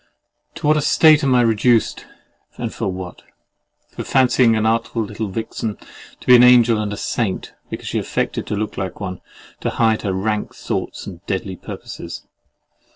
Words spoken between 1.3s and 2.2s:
I reduced,